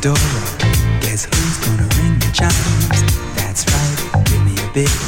[0.00, 0.14] door.
[1.00, 3.02] Guess who's gonna ring the chimes?
[3.34, 5.07] That's right, give me a big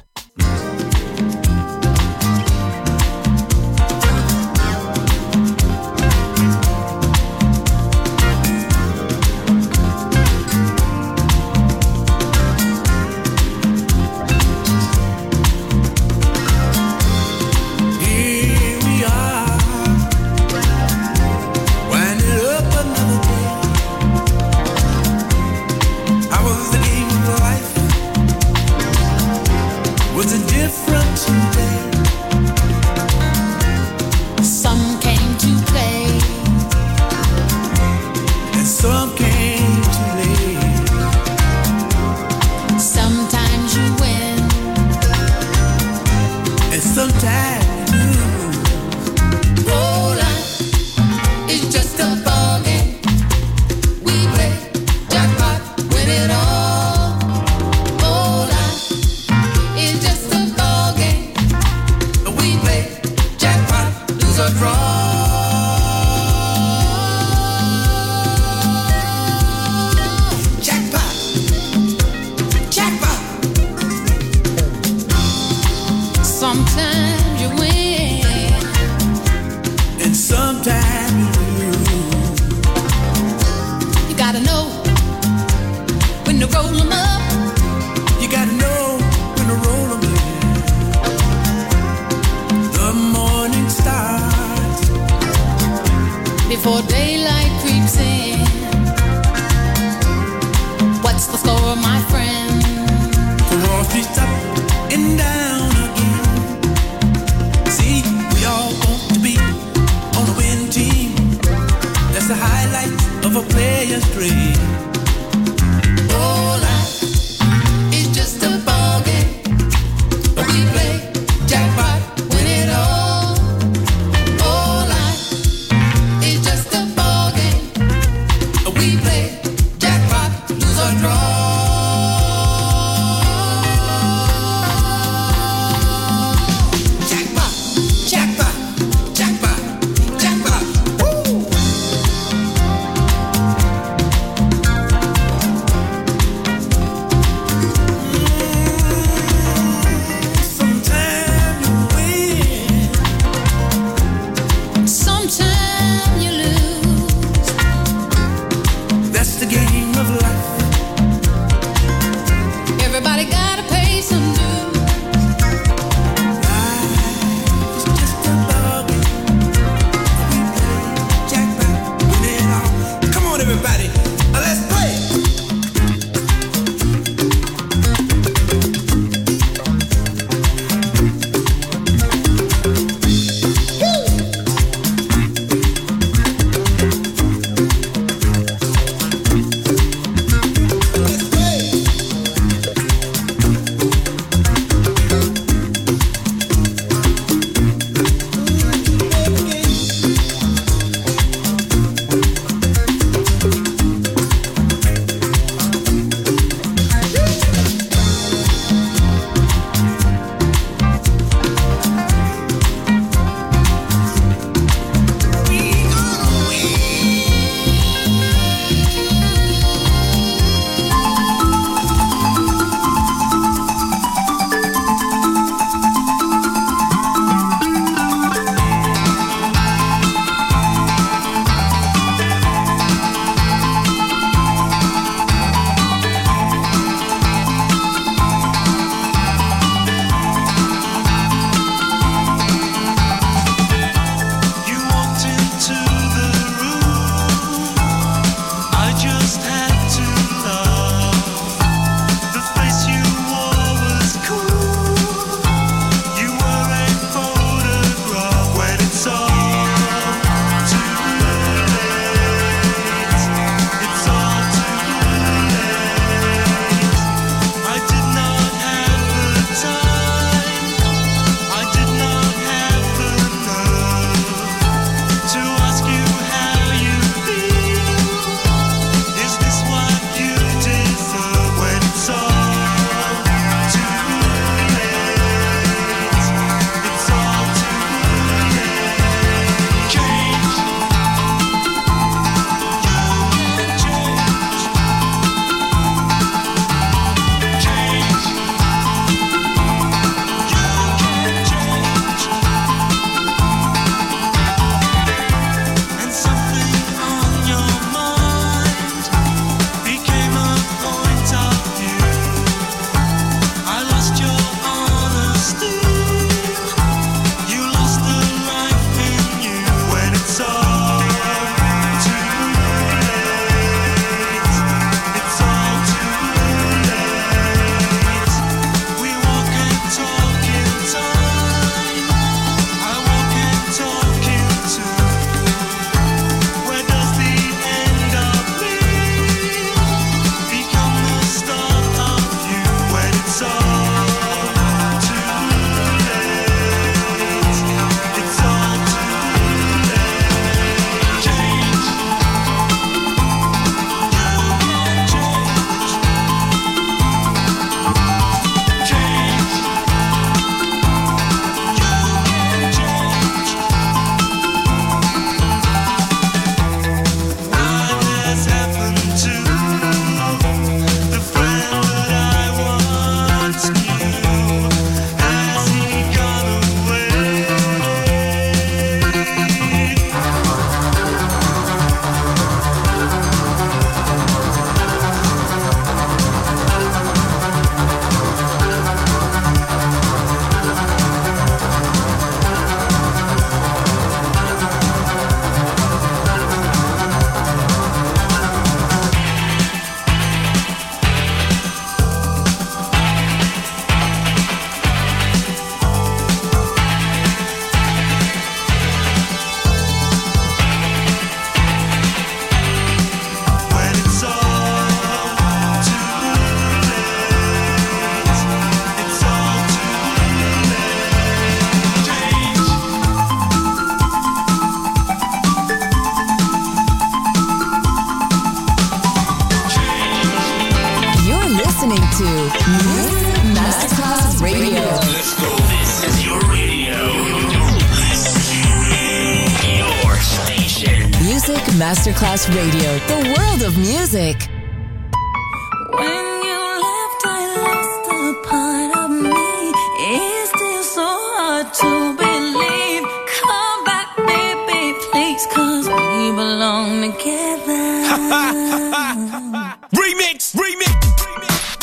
[457.11, 457.83] Together.
[459.95, 460.95] remix, remix,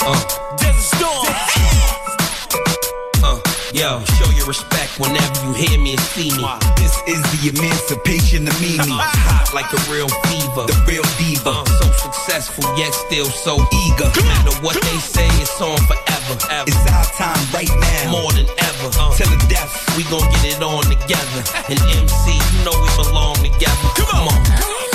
[0.04, 1.26] uh, Desert Storm.
[3.22, 3.40] Uh,
[3.74, 6.44] yo, show your respect whenever you hear me and see me.
[6.76, 8.76] This is the emancipation of me.
[8.78, 10.64] Hot like a real fever.
[10.66, 11.50] The real diva.
[11.50, 14.08] Uh, so successful, yet still so eager.
[14.16, 16.36] No matter what they say, it's on forever.
[16.50, 16.68] Ever.
[16.68, 18.12] It's our time right now.
[18.12, 18.88] More than ever.
[18.96, 19.72] Uh, Till the death.
[19.96, 21.40] we gon' get it on together.
[21.68, 23.88] And MC, you know we belong together.
[23.96, 24.40] Come on.
[24.46, 24.87] I lost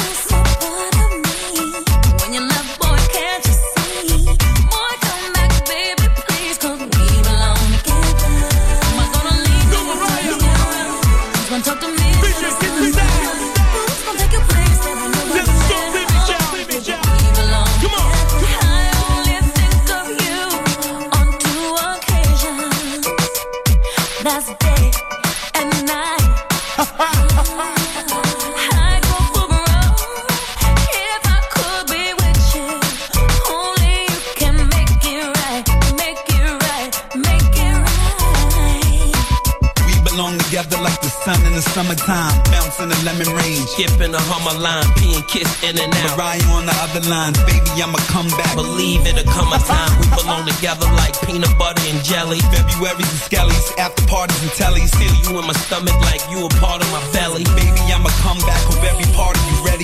[41.84, 42.36] summertime.
[42.52, 43.60] Bounce in the lemon rain.
[43.68, 46.18] Skipping a hummer line, P and kiss in and out.
[46.18, 47.34] Mariah on the other line.
[47.46, 48.56] Baby, I'ma come back.
[48.56, 52.40] Believe it'll come a time we belong together like peanut butter and jelly.
[52.52, 53.68] February's and skellies.
[53.78, 54.96] After parties and tellies.
[54.96, 57.44] Feel you in my stomach like you a part of my belly.
[57.56, 58.62] Baby, I'ma come back.
[58.64, 59.83] Hope every part of you ready.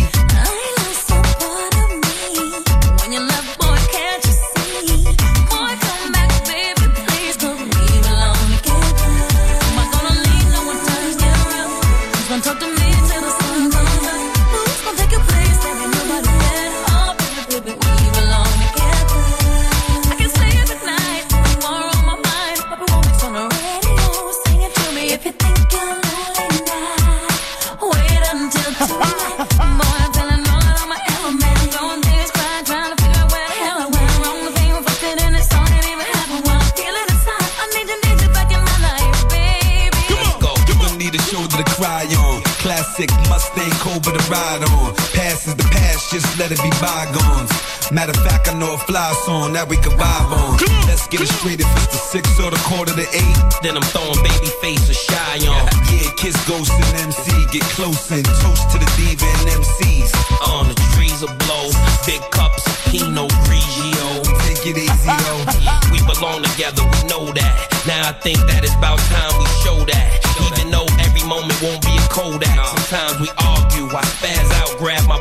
[46.49, 47.51] Let it be bygones.
[47.91, 50.57] Matter of fact, I know a fly song that we can vibe on.
[50.89, 53.37] Let's get it straight if it's the six or the quarter to eight.
[53.61, 55.69] Then I'm throwing baby face or shy on.
[55.93, 60.09] Yeah, kiss Ghost and MC, get close and toast to the diva and MCs.
[60.49, 61.69] On the trees will blow.
[62.09, 64.25] Big cups of Pinot Grigio.
[64.49, 65.45] Take it easy, though.
[65.93, 67.53] We belong together, we know that.
[67.85, 70.21] Now I think that it's about time we show that.
[70.49, 72.53] Even though every moment won't be a Kodak.
[72.73, 75.17] Sometimes we argue, I spaz out, grab my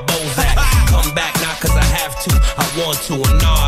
[3.08, 3.14] to.
[3.14, 3.67] a no,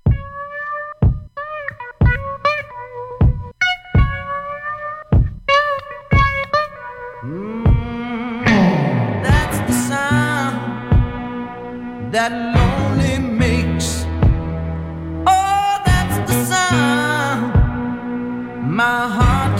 [12.11, 14.03] that lonely makes.
[15.25, 17.53] Oh, that's the sound
[18.69, 19.50] my heart.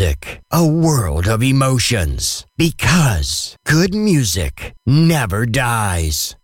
[0.00, 6.36] music, a world of emotions, because good music never dies.